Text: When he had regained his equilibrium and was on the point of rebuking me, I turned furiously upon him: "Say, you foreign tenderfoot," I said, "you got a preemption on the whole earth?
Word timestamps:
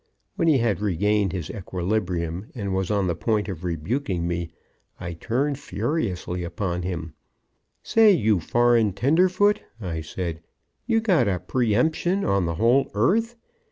When 0.35 0.47
he 0.47 0.57
had 0.57 0.81
regained 0.81 1.31
his 1.31 1.51
equilibrium 1.51 2.49
and 2.55 2.73
was 2.73 2.89
on 2.89 3.05
the 3.05 3.13
point 3.13 3.47
of 3.47 3.63
rebuking 3.63 4.27
me, 4.27 4.49
I 4.99 5.13
turned 5.13 5.59
furiously 5.59 6.43
upon 6.43 6.81
him: 6.81 7.13
"Say, 7.83 8.11
you 8.11 8.39
foreign 8.39 8.93
tenderfoot," 8.93 9.61
I 9.79 10.01
said, 10.01 10.41
"you 10.87 11.01
got 11.01 11.27
a 11.27 11.37
preemption 11.39 12.25
on 12.25 12.47
the 12.47 12.55
whole 12.55 12.89
earth? 12.95 13.35